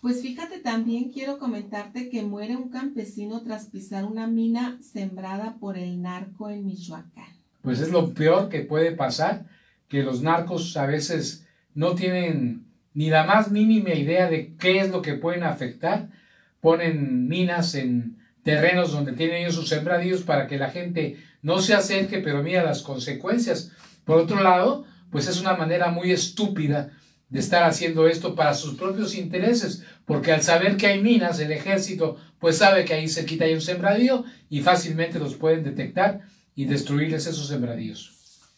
Pues 0.00 0.22
fíjate, 0.22 0.60
también 0.60 1.10
quiero 1.10 1.38
comentarte 1.38 2.08
que 2.08 2.22
muere 2.22 2.54
un 2.54 2.68
campesino 2.68 3.42
tras 3.42 3.66
pisar 3.66 4.04
una 4.04 4.28
mina 4.28 4.78
sembrada 4.80 5.56
por 5.58 5.76
el 5.76 6.00
narco 6.00 6.50
en 6.50 6.66
Michoacán. 6.66 7.36
Pues 7.62 7.80
es 7.80 7.90
lo 7.90 8.14
peor 8.14 8.48
que 8.48 8.60
puede 8.60 8.92
pasar, 8.92 9.46
que 9.88 10.04
los 10.04 10.22
narcos 10.22 10.76
a 10.76 10.86
veces 10.86 11.46
no 11.74 11.96
tienen 11.96 12.64
ni 12.94 13.10
la 13.10 13.24
más 13.24 13.50
mínima 13.50 13.92
idea 13.92 14.30
de 14.30 14.54
qué 14.54 14.78
es 14.78 14.90
lo 14.90 15.02
que 15.02 15.14
pueden 15.14 15.42
afectar. 15.42 16.08
Ponen 16.60 17.26
minas 17.26 17.74
en 17.74 18.18
terrenos 18.44 18.92
donde 18.92 19.12
tienen 19.12 19.38
ellos 19.38 19.56
sus 19.56 19.68
sembradíos 19.68 20.22
para 20.22 20.46
que 20.46 20.58
la 20.58 20.70
gente 20.70 21.16
no 21.42 21.58
se 21.58 21.74
acerque, 21.74 22.18
pero 22.18 22.42
mira 22.42 22.62
las 22.62 22.82
consecuencias. 22.82 23.72
Por 24.04 24.18
otro 24.18 24.42
lado, 24.42 24.84
pues 25.10 25.26
es 25.26 25.40
una 25.40 25.54
manera 25.54 25.90
muy 25.90 26.12
estúpida 26.12 26.92
de 27.28 27.40
estar 27.40 27.62
haciendo 27.64 28.08
esto 28.08 28.34
para 28.34 28.54
sus 28.54 28.74
propios 28.74 29.14
intereses, 29.14 29.82
porque 30.04 30.32
al 30.32 30.42
saber 30.42 30.76
que 30.76 30.86
hay 30.86 31.02
minas, 31.02 31.40
el 31.40 31.52
ejército 31.52 32.16
pues 32.38 32.58
sabe 32.58 32.84
que 32.84 32.94
ahí 32.94 33.08
cerquita 33.08 33.44
hay 33.44 33.54
un 33.54 33.60
sembradío 33.60 34.24
y 34.48 34.60
fácilmente 34.60 35.18
los 35.18 35.34
pueden 35.34 35.64
detectar 35.64 36.20
y 36.54 36.64
destruirles 36.64 37.26
esos 37.26 37.48
sembradíos. 37.48 38.12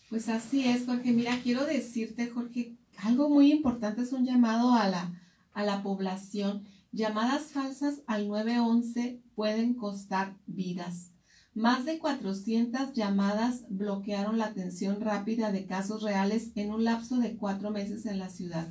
Pues 0.08 0.28
así 0.28 0.68
es, 0.68 0.86
Jorge. 0.86 1.12
Mira, 1.12 1.38
quiero 1.42 1.64
decirte, 1.64 2.28
Jorge, 2.28 2.74
algo 2.98 3.28
muy 3.28 3.50
importante 3.50 4.02
es 4.02 4.12
un 4.12 4.24
llamado 4.24 4.74
a 4.74 4.88
la, 4.88 5.12
a 5.52 5.64
la 5.64 5.82
población 5.82 6.64
Llamadas 6.92 7.52
falsas 7.52 8.02
al 8.08 8.26
911 8.26 9.20
pueden 9.36 9.74
costar 9.74 10.34
vidas. 10.46 11.12
Más 11.60 11.84
de 11.84 11.98
400 11.98 12.94
llamadas 12.94 13.66
bloquearon 13.68 14.38
la 14.38 14.46
atención 14.46 15.02
rápida 15.02 15.52
de 15.52 15.66
casos 15.66 16.02
reales 16.02 16.52
en 16.54 16.70
un 16.70 16.84
lapso 16.84 17.18
de 17.18 17.36
cuatro 17.36 17.70
meses 17.70 18.06
en 18.06 18.18
la 18.18 18.30
ciudad. 18.30 18.68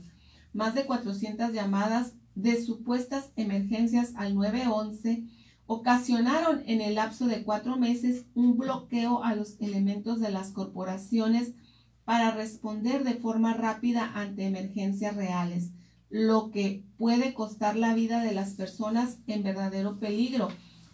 Más 0.54 0.74
de 0.74 0.88
400 0.88 1.54
llamadas 1.54 2.14
de 2.34 2.60
supuestas 2.60 3.30
emergencias 3.36 4.14
al 4.16 4.34
911 4.34 5.24
ocasionaron 5.68 6.64
en 6.66 6.82
el 6.82 6.96
lapso 6.96 7.28
de 7.28 7.44
cuatro 7.44 7.78
meses 7.78 8.26
un 8.34 8.58
bloqueo 8.58 9.24
a 9.24 9.36
los 9.36 9.62
elementos 9.62 10.20
de 10.20 10.32
las 10.32 10.50
corporaciones 10.52 11.52
para 12.06 12.32
responder 12.32 13.04
de 13.04 13.14
forma 13.14 13.54
rápida 13.54 14.14
ante 14.16 14.48
emergencias 14.48 15.16
reales 15.16 15.74
lo 16.10 16.50
que 16.50 16.84
puede 16.98 17.36
costar 17.36 17.76
la 17.76 17.94
vida 17.94 18.24
de 18.24 18.34
las 18.34 18.56
personas 18.56 19.20
en 19.28 19.44
verdadero 19.44 20.00
peligro, 20.00 20.48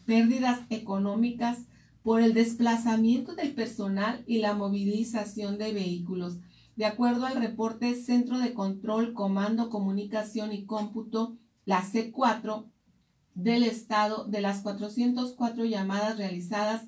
pérdidas 0.05 0.59
económicas 0.69 1.59
por 2.05 2.21
el 2.21 2.35
desplazamiento 2.35 3.33
del 3.33 3.55
personal 3.55 4.24
y 4.27 4.38
la 4.38 4.53
movilización 4.53 5.57
de 5.57 5.74
vehículos. 5.74 6.38
De 6.75 6.85
acuerdo 6.85 7.25
al 7.25 7.38
reporte 7.38 7.95
Centro 7.95 8.38
de 8.38 8.53
Control, 8.53 9.15
Comando, 9.15 9.71
Comunicación 9.71 10.53
y 10.53 10.67
Cómputo, 10.67 11.35
la 11.65 11.81
C4 11.81 12.65
del 13.33 13.63
Estado, 13.63 14.25
de 14.25 14.39
las 14.41 14.62
404 14.62 15.65
llamadas 15.65 16.19
realizadas 16.19 16.83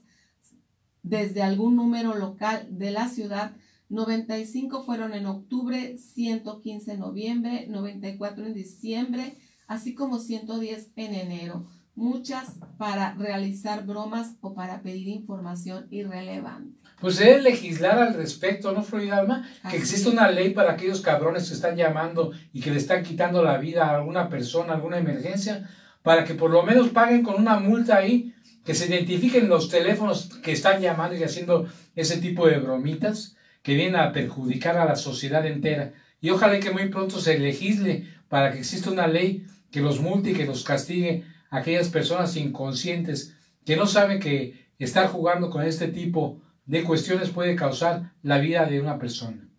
desde 1.02 1.42
algún 1.42 1.76
número 1.76 2.14
local 2.14 2.68
de 2.70 2.92
la 2.92 3.10
ciudad, 3.10 3.56
95 3.90 4.84
fueron 4.84 5.16
en 5.16 5.26
octubre, 5.26 5.98
115 5.98 6.92
en 6.92 7.00
noviembre, 7.00 7.66
94 7.68 8.46
en 8.46 8.54
diciembre, 8.54 9.36
así 9.66 9.96
como 9.96 10.20
110 10.20 10.92
en 10.96 11.16
enero. 11.16 11.66
Muchas 11.98 12.60
para 12.78 13.16
realizar 13.16 13.84
bromas 13.88 14.36
o 14.42 14.54
para 14.54 14.84
pedir 14.84 15.08
información 15.08 15.88
irrelevante. 15.90 16.78
Pues 17.02 17.18
debe 17.18 17.42
legislar 17.42 17.98
al 17.98 18.14
respecto, 18.14 18.72
¿no, 18.72 18.86
Alma? 19.12 19.50
Que 19.68 19.78
existe 19.78 20.08
una 20.08 20.30
ley 20.30 20.52
para 20.52 20.74
aquellos 20.74 21.02
cabrones 21.02 21.48
que 21.48 21.56
están 21.56 21.76
llamando 21.76 22.34
y 22.54 22.62
que 22.62 22.70
le 22.70 22.78
están 22.78 23.02
quitando 23.02 23.44
la 23.44 23.58
vida 23.58 23.88
a 23.88 23.96
alguna 23.96 24.30
persona, 24.30 24.74
alguna 24.74 25.00
emergencia, 25.00 25.68
para 26.04 26.24
que 26.24 26.36
por 26.36 26.52
lo 26.52 26.62
menos 26.62 26.90
paguen 26.90 27.24
con 27.24 27.34
una 27.34 27.60
multa 27.60 27.98
ahí, 27.98 28.32
que 28.64 28.76
se 28.76 28.86
identifiquen 28.86 29.50
los 29.50 29.68
teléfonos 29.68 30.30
que 30.44 30.52
están 30.52 30.80
llamando 30.80 31.16
y 31.16 31.24
haciendo 31.24 31.68
ese 31.96 32.18
tipo 32.18 32.46
de 32.46 32.60
bromitas 32.60 33.36
que 33.64 33.74
viene 33.74 33.98
a 33.98 34.12
perjudicar 34.12 34.78
a 34.78 34.86
la 34.86 34.96
sociedad 34.96 35.44
entera. 35.48 35.94
Y 36.22 36.30
ojalá 36.30 36.60
que 36.60 36.70
muy 36.70 36.90
pronto 36.90 37.20
se 37.20 37.40
legisle 37.40 38.08
para 38.30 38.52
que 38.52 38.60
exista 38.60 38.92
una 38.92 39.08
ley 39.08 39.48
que 39.72 39.82
los 39.82 40.00
multe 40.00 40.30
y 40.30 40.34
que 40.36 40.46
los 40.46 40.64
castigue 40.64 41.26
aquellas 41.50 41.90
personas 41.90 42.36
inconscientes 42.36 43.36
que 43.66 43.76
no 43.76 43.86
saben 43.86 44.20
que 44.20 44.68
estar 44.80 45.08
jugando 45.08 45.50
con 45.50 45.64
este 45.64 45.88
tipo 45.88 46.42
de 46.66 46.84
cuestiones 46.84 47.30
puede 47.30 47.56
causar 47.56 48.14
la 48.22 48.38
vida 48.40 48.66
de 48.66 48.82
una 48.82 49.00
persona. 49.00 49.50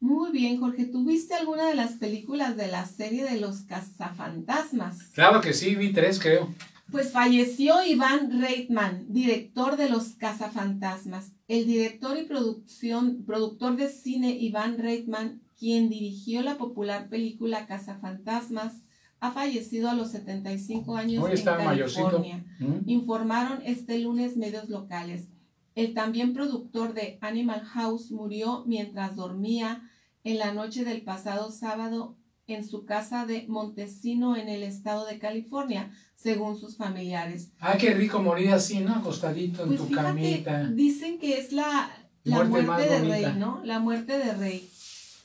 Muy 0.00 0.32
bien, 0.32 0.58
Jorge. 0.58 0.86
¿Tuviste 0.86 1.34
alguna 1.34 1.68
de 1.68 1.76
las 1.76 1.92
películas 1.92 2.56
de 2.56 2.66
la 2.66 2.86
serie 2.86 3.22
de 3.24 3.38
los 3.38 3.62
cazafantasmas? 3.62 4.98
Claro 5.14 5.40
que 5.40 5.52
sí, 5.52 5.76
vi 5.76 5.92
tres, 5.92 6.18
creo. 6.18 6.52
Pues 6.90 7.12
falleció 7.12 7.82
Iván 7.84 8.40
Reitman, 8.40 9.06
director 9.08 9.76
de 9.76 9.88
Los 9.88 10.08
Cazafantasmas. 10.16 11.32
El 11.48 11.66
director 11.66 12.18
y 12.18 12.24
producción, 12.24 13.24
productor 13.24 13.76
de 13.76 13.88
cine 13.88 14.32
Iván 14.32 14.76
Reitman, 14.76 15.40
quien 15.58 15.88
dirigió 15.88 16.42
la 16.42 16.58
popular 16.58 17.08
película 17.08 17.66
Cazafantasmas, 17.66 18.82
ha 19.22 19.30
fallecido 19.30 19.88
a 19.88 19.94
los 19.94 20.10
75 20.10 20.96
años 20.96 21.24
en 21.30 21.44
California. 21.44 22.44
¿Mm? 22.58 22.90
Informaron 22.90 23.60
este 23.64 24.00
lunes 24.00 24.36
medios 24.36 24.68
locales. 24.68 25.28
El 25.76 25.94
también 25.94 26.34
productor 26.34 26.92
de 26.92 27.18
Animal 27.20 27.60
House 27.60 28.10
murió 28.10 28.64
mientras 28.66 29.14
dormía 29.14 29.88
en 30.24 30.38
la 30.38 30.52
noche 30.52 30.84
del 30.84 31.02
pasado 31.02 31.52
sábado 31.52 32.16
en 32.48 32.66
su 32.66 32.84
casa 32.84 33.24
de 33.24 33.46
Montesino 33.46 34.34
en 34.36 34.48
el 34.48 34.64
estado 34.64 35.06
de 35.06 35.20
California, 35.20 35.92
según 36.16 36.58
sus 36.58 36.76
familiares. 36.76 37.52
Ah, 37.60 37.76
qué 37.78 37.94
rico 37.94 38.20
morir 38.20 38.50
así, 38.50 38.80
¿no? 38.80 38.92
Acostadito 38.92 39.62
en 39.62 39.68
pues 39.68 39.86
tu 39.86 39.94
camita. 39.94 40.64
Dicen 40.64 41.20
que 41.20 41.38
es 41.38 41.52
la, 41.52 41.92
la 42.24 42.42
muerte, 42.42 42.88
de 42.88 43.00
rey, 43.02 43.26
¿no? 43.38 43.60
La 43.64 43.78
muerte 43.78 44.18
de 44.18 44.34
rey. 44.34 44.68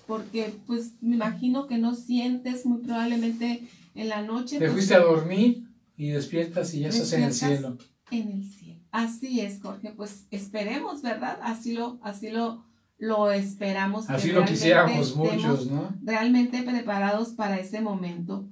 Porque, 0.05 0.53
pues, 0.67 0.93
me 1.01 1.15
imagino 1.15 1.65
que 1.65 1.79
no 1.79 1.95
sientes 1.95 2.65
muy 2.67 2.81
probablemente 2.83 3.67
en 3.97 4.09
la 4.09 4.21
noche. 4.21 4.59
Te 4.59 4.69
fuiste 4.69 4.95
a 4.95 4.99
dormir 4.99 5.67
y 5.97 6.09
despiertas 6.09 6.73
y 6.73 6.81
ya 6.81 6.89
estás 6.89 7.11
en 7.13 7.23
el 7.23 7.33
cielo. 7.33 7.77
En 8.11 8.31
el 8.31 8.43
cielo. 8.45 8.79
Así 8.91 9.41
es, 9.41 9.59
Jorge. 9.61 9.91
Pues 9.91 10.27
esperemos, 10.31 11.01
¿verdad? 11.01 11.39
Así 11.41 11.73
lo, 11.73 11.99
así 12.01 12.29
lo, 12.29 12.63
lo 12.97 13.31
esperamos. 13.31 14.09
Así 14.09 14.31
lo 14.31 14.45
quisiéramos 14.45 15.15
muchos, 15.15 15.67
¿no? 15.69 15.93
Realmente 16.03 16.61
preparados 16.63 17.29
para 17.29 17.59
ese 17.59 17.81
momento. 17.81 18.47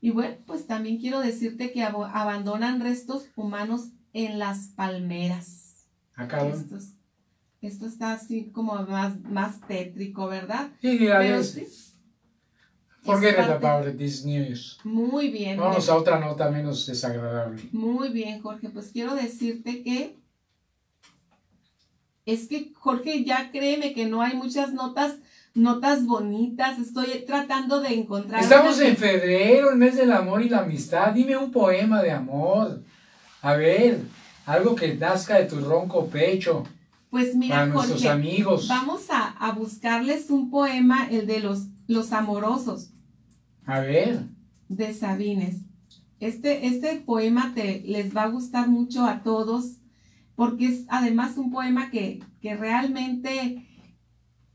Y 0.00 0.10
bueno, 0.10 0.36
pues 0.46 0.66
también 0.66 0.98
quiero 0.98 1.20
decirte 1.20 1.70
que 1.70 1.82
abandonan 1.82 2.80
restos 2.80 3.28
humanos 3.36 3.92
en 4.12 4.38
las 4.38 4.68
palmeras. 4.68 5.86
Acá. 6.14 6.40
Ah, 6.42 6.48
esto, 6.48 6.76
esto 7.60 7.86
está 7.86 8.12
así 8.12 8.50
como 8.50 8.74
más, 8.82 9.20
más 9.22 9.60
tétrico, 9.66 10.26
¿verdad? 10.26 10.70
Sí, 10.80 10.98
Pero 10.98 11.42
sí. 11.42 11.66
Forget 13.04 13.38
about 13.38 13.96
this 13.98 14.24
news. 14.24 14.78
Muy 14.84 15.30
bien. 15.30 15.58
Vamos 15.58 15.88
a 15.88 15.96
otra 15.96 16.18
nota 16.18 16.50
menos 16.50 16.86
desagradable. 16.86 17.62
Muy 17.72 18.08
bien, 18.08 18.40
Jorge. 18.40 18.70
Pues 18.70 18.90
quiero 18.92 19.14
decirte 19.14 19.82
que 19.82 20.16
es 22.26 22.48
que, 22.48 22.72
Jorge, 22.74 23.24
ya 23.24 23.50
créeme 23.50 23.92
que 23.92 24.06
no 24.06 24.22
hay 24.22 24.34
muchas 24.34 24.72
notas, 24.72 25.16
notas 25.54 26.06
bonitas. 26.06 26.78
Estoy 26.78 27.24
tratando 27.26 27.80
de 27.80 27.94
encontrar. 27.94 28.42
Estamos 28.42 28.80
en 28.80 28.96
febrero, 28.96 29.70
el 29.70 29.76
mes 29.76 29.96
del 29.96 30.10
amor 30.12 30.40
y 30.42 30.48
la 30.48 30.60
amistad. 30.60 31.12
Dime 31.12 31.36
un 31.36 31.50
poema 31.52 32.02
de 32.02 32.10
amor. 32.10 32.80
A 33.42 33.54
ver. 33.54 34.00
algo 34.46 34.74
que 34.74 34.94
nazca 34.94 35.38
de 35.38 35.44
tu 35.46 35.60
ronco 35.60 36.06
pecho. 36.06 36.64
Pues 37.10 37.34
mira, 37.34 37.56
para 37.56 37.66
nuestros 37.66 38.02
Jorge, 38.02 38.08
amigos. 38.08 38.68
vamos 38.68 39.08
a, 39.10 39.28
a 39.28 39.52
buscarles 39.52 40.30
un 40.30 40.50
poema, 40.50 41.06
el 41.10 41.26
de 41.26 41.40
los, 41.40 41.66
los 41.86 42.12
amorosos, 42.12 42.90
A 43.66 43.80
ver, 43.80 44.20
de 44.68 44.92
Sabines. 44.92 45.56
Este, 46.20 46.66
este 46.66 46.96
poema 46.96 47.52
te, 47.54 47.82
les 47.86 48.16
va 48.16 48.24
a 48.24 48.28
gustar 48.28 48.68
mucho 48.68 49.04
a 49.04 49.22
todos, 49.22 49.78
porque 50.34 50.66
es 50.66 50.84
además 50.88 51.36
un 51.36 51.50
poema 51.50 51.90
que, 51.90 52.22
que 52.40 52.56
realmente 52.56 53.66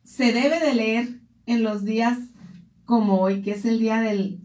se 0.04 0.32
debe 0.34 0.60
de 0.60 0.74
leer 0.74 1.20
en 1.46 1.64
los 1.64 1.86
días 1.86 2.18
como 2.86 3.20
hoy, 3.20 3.42
que 3.42 3.52
es 3.52 3.66
el 3.66 3.80
día 3.80 4.02
del, 4.02 4.40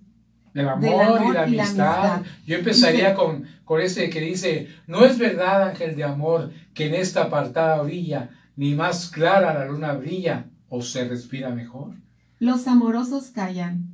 del 0.53 0.69
amor, 0.69 0.83
Del 0.83 1.01
amor 1.01 1.23
y 1.23 1.33
la 1.33 1.49
y 1.49 1.53
la 1.53 1.65
amistad. 1.65 2.23
Yo 2.47 2.57
empezaría 2.57 3.15
con, 3.15 3.45
con 3.65 3.81
ese 3.81 4.11
que 4.11 4.21
dice, 4.21 4.69
no 4.87 5.05
es 5.05 5.19
verdad, 5.19 5.71
ángel 5.71 5.97
de 5.97 6.05
amor, 6.05 6.53
que 6.75 6.87
en 6.87 6.95
esta 6.95 7.25
apartada 7.25 7.81
orilla, 7.81 8.31
ni 8.57 8.75
más 8.75 9.09
clara 9.09 9.55
la 9.55 9.65
luna 9.67 9.95
brilla, 9.95 10.51
o 10.69 10.83
se 10.83 11.09
respira 11.09 11.51
mejor. 11.51 11.95
Los 12.39 12.67
amorosos 12.67 13.31
callan. 13.31 13.94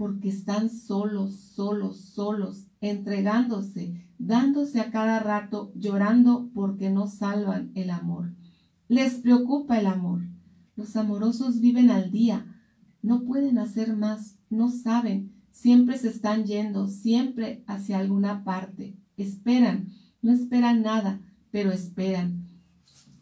porque 0.00 0.30
están 0.30 0.70
solos, 0.70 1.34
solos, 1.34 2.00
solos, 2.00 2.68
entregándose, 2.80 4.02
dándose 4.18 4.80
a 4.80 4.90
cada 4.90 5.20
rato, 5.20 5.72
llorando 5.74 6.48
porque 6.54 6.88
no 6.88 7.06
salvan 7.06 7.70
el 7.74 7.90
amor. 7.90 8.32
Les 8.88 9.16
preocupa 9.16 9.78
el 9.78 9.84
amor. 9.84 10.22
Los 10.74 10.96
amorosos 10.96 11.60
viven 11.60 11.90
al 11.90 12.10
día, 12.10 12.46
no 13.02 13.24
pueden 13.24 13.58
hacer 13.58 13.94
más, 13.94 14.38
no 14.48 14.70
saben, 14.70 15.34
siempre 15.50 15.98
se 15.98 16.08
están 16.08 16.46
yendo, 16.46 16.88
siempre 16.88 17.62
hacia 17.66 17.98
alguna 17.98 18.42
parte. 18.42 18.96
Esperan, 19.18 19.88
no 20.22 20.32
esperan 20.32 20.80
nada, 20.80 21.20
pero 21.50 21.72
esperan. 21.72 22.48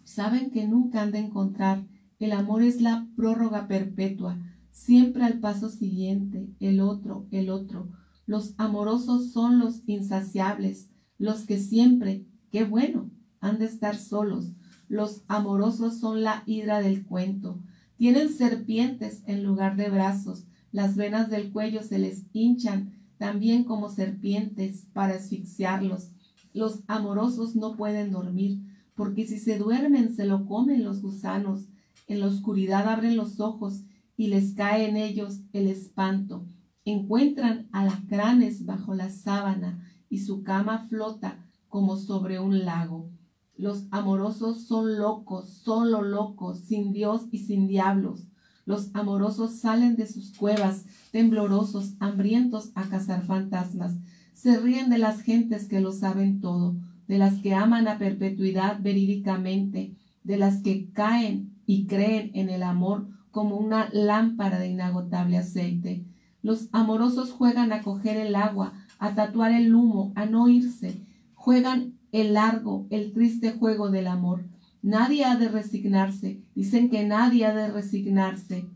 Saben 0.04 0.52
que 0.52 0.64
nunca 0.64 1.02
han 1.02 1.10
de 1.10 1.18
encontrar. 1.18 1.84
El 2.20 2.30
amor 2.30 2.62
es 2.62 2.80
la 2.80 3.08
prórroga 3.16 3.66
perpetua, 3.66 4.38
siempre 4.78 5.24
al 5.24 5.40
paso 5.40 5.68
siguiente, 5.68 6.48
el 6.60 6.80
otro, 6.80 7.26
el 7.32 7.50
otro. 7.50 7.88
Los 8.26 8.54
amorosos 8.58 9.32
son 9.32 9.58
los 9.58 9.82
insaciables, 9.86 10.90
los 11.18 11.44
que 11.44 11.58
siempre, 11.58 12.24
qué 12.50 12.64
bueno, 12.64 13.10
han 13.40 13.58
de 13.58 13.66
estar 13.66 13.96
solos. 13.96 14.52
Los 14.88 15.24
amorosos 15.26 15.98
son 15.98 16.22
la 16.22 16.44
hidra 16.46 16.80
del 16.80 17.04
cuento. 17.04 17.60
Tienen 17.96 18.32
serpientes 18.32 19.22
en 19.26 19.42
lugar 19.42 19.76
de 19.76 19.90
brazos. 19.90 20.46
Las 20.70 20.96
venas 20.96 21.28
del 21.28 21.50
cuello 21.50 21.82
se 21.82 21.98
les 21.98 22.26
hinchan 22.32 22.92
también 23.18 23.64
como 23.64 23.90
serpientes 23.90 24.86
para 24.92 25.16
asfixiarlos. 25.16 26.12
Los 26.54 26.84
amorosos 26.86 27.56
no 27.56 27.76
pueden 27.76 28.12
dormir, 28.12 28.60
porque 28.94 29.26
si 29.26 29.38
se 29.38 29.58
duermen 29.58 30.14
se 30.14 30.24
lo 30.24 30.46
comen 30.46 30.84
los 30.84 31.02
gusanos. 31.02 31.66
En 32.06 32.20
la 32.20 32.26
oscuridad 32.26 32.88
abren 32.88 33.16
los 33.16 33.40
ojos 33.40 33.82
y 34.18 34.26
les 34.26 34.52
cae 34.52 34.88
en 34.88 34.96
ellos 34.96 35.40
el 35.52 35.68
espanto. 35.68 36.44
Encuentran 36.84 37.68
alacranes 37.72 38.66
bajo 38.66 38.92
la 38.92 39.10
sábana 39.10 39.88
y 40.10 40.18
su 40.18 40.42
cama 40.42 40.86
flota 40.88 41.46
como 41.68 41.96
sobre 41.96 42.40
un 42.40 42.64
lago. 42.64 43.10
Los 43.56 43.86
amorosos 43.92 44.64
son 44.64 44.98
locos, 44.98 45.48
solo 45.48 46.02
locos, 46.02 46.58
sin 46.58 46.92
Dios 46.92 47.28
y 47.30 47.38
sin 47.38 47.68
diablos. 47.68 48.28
Los 48.66 48.90
amorosos 48.94 49.60
salen 49.60 49.94
de 49.94 50.08
sus 50.08 50.36
cuevas, 50.36 50.84
temblorosos, 51.12 51.94
hambrientos 52.00 52.72
a 52.74 52.88
cazar 52.88 53.24
fantasmas. 53.24 53.94
Se 54.34 54.58
ríen 54.58 54.90
de 54.90 54.98
las 54.98 55.20
gentes 55.20 55.68
que 55.68 55.80
lo 55.80 55.92
saben 55.92 56.40
todo, 56.40 56.76
de 57.06 57.18
las 57.18 57.40
que 57.40 57.54
aman 57.54 57.86
a 57.86 57.98
perpetuidad 57.98 58.80
verídicamente, 58.80 59.96
de 60.24 60.36
las 60.38 60.60
que 60.62 60.90
caen 60.90 61.56
y 61.66 61.86
creen 61.86 62.32
en 62.34 62.48
el 62.50 62.64
amor 62.64 63.17
como 63.38 63.56
una 63.56 63.88
lámpara 63.92 64.58
de 64.58 64.66
inagotable 64.66 65.38
aceite. 65.38 66.04
Los 66.42 66.68
amorosos 66.72 67.30
juegan 67.30 67.70
a 67.70 67.82
coger 67.82 68.16
el 68.16 68.34
agua, 68.34 68.72
a 68.98 69.14
tatuar 69.14 69.52
el 69.52 69.72
humo, 69.72 70.10
a 70.16 70.26
no 70.26 70.48
irse. 70.48 71.06
Juegan 71.34 71.94
el 72.10 72.34
largo, 72.34 72.88
el 72.90 73.12
triste 73.12 73.52
juego 73.52 73.92
del 73.92 74.08
amor. 74.08 74.44
Nadie 74.82 75.24
ha 75.24 75.36
de 75.36 75.46
resignarse. 75.46 76.42
Dicen 76.56 76.90
que 76.90 77.06
nadie 77.06 77.46
ha 77.46 77.54
de 77.54 77.68
resignarse. 77.68 78.66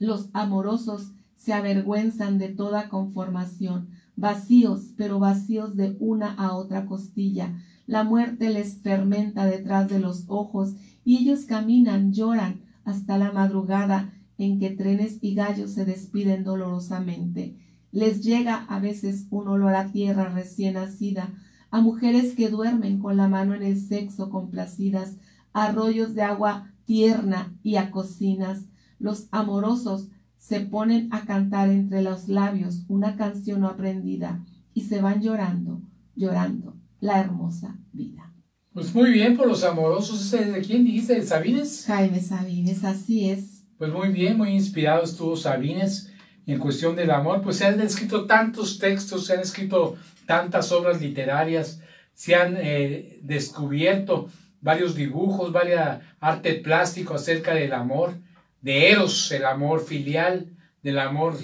Los 0.00 0.30
amorosos 0.32 1.12
se 1.36 1.52
avergüenzan 1.52 2.38
de 2.38 2.48
toda 2.48 2.88
conformación, 2.88 3.90
vacíos, 4.16 4.94
pero 4.96 5.20
vacíos 5.20 5.76
de 5.76 5.96
una 6.00 6.32
a 6.32 6.56
otra 6.56 6.86
costilla. 6.86 7.54
La 7.86 8.02
muerte 8.02 8.50
les 8.50 8.78
fermenta 8.78 9.46
detrás 9.46 9.88
de 9.88 10.00
los 10.00 10.24
ojos 10.26 10.74
y 11.04 11.18
ellos 11.18 11.44
caminan, 11.44 12.12
lloran 12.12 12.65
hasta 12.86 13.18
la 13.18 13.32
madrugada 13.32 14.14
en 14.38 14.58
que 14.58 14.70
trenes 14.70 15.18
y 15.20 15.34
gallos 15.34 15.72
se 15.72 15.84
despiden 15.84 16.44
dolorosamente. 16.44 17.56
Les 17.92 18.22
llega 18.22 18.64
a 18.68 18.78
veces 18.78 19.26
un 19.30 19.48
olor 19.48 19.74
a 19.74 19.90
tierra 19.90 20.30
recién 20.30 20.74
nacida, 20.74 21.34
a 21.70 21.80
mujeres 21.80 22.34
que 22.34 22.48
duermen 22.48 23.00
con 23.00 23.16
la 23.16 23.28
mano 23.28 23.54
en 23.54 23.62
el 23.62 23.78
sexo 23.78 24.30
complacidas, 24.30 25.16
a 25.52 25.64
arroyos 25.64 26.14
de 26.14 26.22
agua 26.22 26.72
tierna 26.84 27.54
y 27.62 27.76
a 27.76 27.90
cocinas. 27.90 28.66
Los 28.98 29.26
amorosos 29.32 30.08
se 30.38 30.60
ponen 30.60 31.08
a 31.12 31.22
cantar 31.22 31.70
entre 31.70 32.02
los 32.02 32.28
labios 32.28 32.84
una 32.88 33.16
canción 33.16 33.62
no 33.62 33.68
aprendida 33.68 34.44
y 34.74 34.82
se 34.82 35.00
van 35.00 35.20
llorando, 35.20 35.82
llorando 36.14 36.76
la 37.00 37.20
hermosa 37.20 37.76
vida. 37.92 38.35
Pues 38.76 38.94
muy 38.94 39.10
bien 39.10 39.38
por 39.38 39.46
los 39.46 39.64
amorosos. 39.64 40.20
¿Ese 40.20 40.52
¿De 40.52 40.60
quién 40.60 40.84
dijiste? 40.84 41.14
¿De 41.14 41.22
Sabines? 41.26 41.84
Jaime 41.86 42.20
Sabines, 42.20 42.84
así 42.84 43.30
es. 43.30 43.62
Pues 43.78 43.90
muy 43.90 44.10
bien, 44.10 44.36
muy 44.36 44.50
inspirado 44.50 45.02
estuvo 45.02 45.34
Sabines 45.34 46.12
en 46.46 46.58
cuestión 46.58 46.94
del 46.94 47.10
amor. 47.10 47.40
Pues 47.40 47.56
se 47.56 47.64
han 47.64 47.80
escrito 47.80 48.26
tantos 48.26 48.78
textos, 48.78 49.24
se 49.24 49.32
han 49.32 49.40
escrito 49.40 49.96
tantas 50.26 50.72
obras 50.72 51.00
literarias, 51.00 51.80
se 52.12 52.34
han 52.34 52.54
eh, 52.58 53.18
descubierto 53.22 54.28
varios 54.60 54.94
dibujos, 54.94 55.52
varias 55.52 56.02
arte 56.20 56.52
plástico 56.56 57.14
acerca 57.14 57.54
del 57.54 57.72
amor, 57.72 58.18
de 58.60 58.90
Eros, 58.90 59.32
el 59.32 59.46
amor 59.46 59.82
filial, 59.86 60.54
del 60.82 60.98
amor 60.98 61.38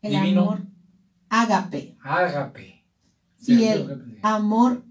El 0.00 0.10
Divino. 0.10 0.40
amor 0.40 0.60
ágape. 1.28 1.98
ágape. 2.00 2.82
Y 3.46 3.64
el 3.64 4.18
amor 4.22 4.84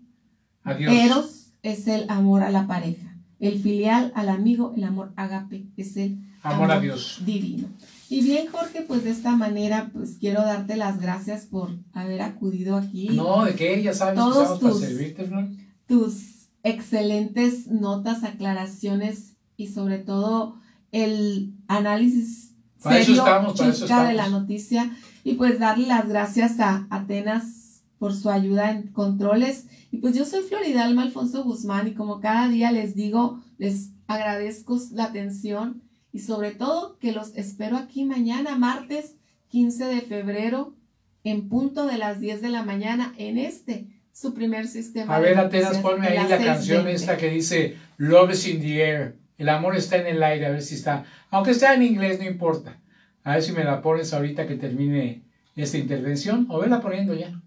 Adiós. 0.63 0.93
eros 0.93 1.47
es 1.62 1.88
el 1.88 2.06
amor 2.10 2.43
a 2.43 2.49
la 2.52 2.67
pareja. 2.67 3.15
El 3.39 3.60
filial 3.62 4.12
al 4.15 4.30
amigo, 4.30 4.73
el 4.78 4.84
amor 4.86 5.12
ágape 5.15 5.65
es 5.78 5.97
el 5.97 6.19
Amor 6.41 6.71
a 6.71 6.80
Dios. 6.80 7.21
divino. 7.26 7.67
Y 8.10 8.21
bien, 8.21 8.47
Jorge, 8.52 8.82
pues 8.82 9.04
de 9.06 9.12
esta 9.12 9.36
manera, 9.36 9.89
pues 9.93 10.17
quiero 10.19 10.41
darte 10.41 10.76
las 10.76 10.99
gracias 10.99 11.45
por 11.45 11.71
haber 11.93 12.21
acudido 12.21 12.76
aquí. 12.78 13.10
No, 13.10 13.45
¿de 13.45 13.56
qué? 13.56 13.82
Ya 13.82 13.93
sabes 13.93 14.13
que 14.15 14.19
Todos 14.19 14.60
para 14.60 14.71
tus- 14.73 14.82
servirte, 14.82 15.23
Flor. 15.26 15.47
tus 15.88 16.47
excelentes 16.63 17.67
notas, 17.67 18.23
aclaraciones 18.23 19.36
y 19.58 19.67
sobre 19.67 19.99
todo 19.99 20.56
el 20.91 21.54
análisis 21.67 22.54
Para 22.82 22.97
eso 22.97 23.08
serio, 23.08 23.21
estamos, 23.23 23.58
para 23.58 23.69
eso 23.71 23.86
de 24.08 24.13
la 24.13 24.30
noticia 24.30 24.91
y 25.23 25.34
pues 25.34 25.60
darle 25.60 25.88
las 25.88 26.08
gracias 26.08 26.60
a 26.60 26.88
Atenas 26.89 27.62
por 28.03 28.13
su 28.13 28.29
ayuda 28.29 28.69
en 28.69 28.87
controles. 28.87 29.67
Y 29.89 29.99
pues 29.99 30.13
yo 30.13 30.25
soy 30.25 30.41
Floridalma 30.41 31.03
Alfonso 31.03 31.41
Guzmán 31.45 31.87
y 31.87 31.93
como 31.93 32.19
cada 32.19 32.49
día 32.49 32.69
les 32.69 32.95
digo, 32.95 33.41
les 33.57 33.91
agradezco 34.07 34.77
la 34.91 35.05
atención 35.05 35.83
y 36.11 36.19
sobre 36.19 36.51
todo 36.51 36.99
que 36.99 37.13
los 37.13 37.33
espero 37.37 37.77
aquí 37.77 38.03
mañana, 38.03 38.57
martes 38.57 39.15
15 39.51 39.85
de 39.85 40.01
febrero, 40.01 40.75
en 41.23 41.47
punto 41.47 41.85
de 41.85 41.97
las 41.97 42.19
10 42.19 42.41
de 42.41 42.49
la 42.49 42.63
mañana, 42.63 43.13
en 43.17 43.37
este, 43.37 43.87
su 44.11 44.33
primer 44.33 44.67
sistema. 44.67 45.15
A 45.15 45.21
ver, 45.21 45.37
Atenas, 45.37 45.77
ponme 45.77 46.05
ahí 46.09 46.27
la 46.27 46.37
canción 46.39 46.85
6:20. 46.85 46.89
esta 46.89 47.15
que 47.15 47.29
dice 47.29 47.77
Love 47.95 48.33
is 48.33 48.45
in 48.49 48.59
the 48.59 48.81
air. 48.81 49.15
El 49.37 49.47
amor 49.47 49.77
está 49.77 49.95
en 49.95 50.07
el 50.07 50.21
aire, 50.21 50.47
a 50.47 50.49
ver 50.49 50.61
si 50.61 50.75
está. 50.75 51.05
Aunque 51.29 51.51
está 51.51 51.73
en 51.73 51.83
inglés, 51.83 52.19
no 52.19 52.25
importa. 52.25 52.81
A 53.23 53.35
ver 53.35 53.43
si 53.43 53.53
me 53.53 53.63
la 53.63 53.81
pones 53.81 54.13
ahorita 54.13 54.45
que 54.45 54.55
termine 54.55 55.23
esta 55.55 55.77
intervención. 55.77 56.47
O 56.49 56.59
vela 56.59 56.81
poniendo 56.81 57.13
ya. 57.13 57.39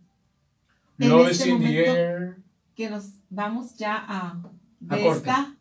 En 0.98 1.08
Love 1.10 1.30
este 1.30 1.44
is 1.44 1.48
in 1.50 1.58
the 1.58 1.64
momento- 1.64 1.92
air. 1.96 2.36
que 2.74 2.90
nos 2.90 3.04
vamos 3.30 3.76
ya 3.76 3.96
a 4.06 4.40
de 4.80 5.08
esta 5.08 5.54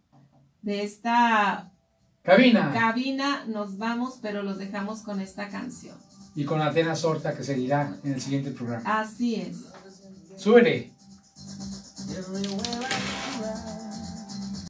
de 0.61 0.83
esta 0.83 1.71
Cabina. 2.23 2.71
Cabina, 2.73 3.45
nos 3.45 3.77
vamos, 3.77 4.17
pero 4.21 4.41
los 4.43 4.57
dejamos 4.57 5.01
con 5.01 5.21
esta 5.21 5.47
canción. 5.49 5.95
Y 6.35 6.43
con 6.45 6.59
Atenas 6.61 7.03
Horta 7.05 7.35
que 7.37 7.43
seguirá 7.43 7.97
en 8.03 8.13
el 8.13 8.21
siguiente 8.21 8.51
programa. 8.51 8.99
Así 8.99 9.35
es. 9.35 9.57
Súbele. 10.37 10.91
Everywhere 12.09 12.87
I 13.41 13.84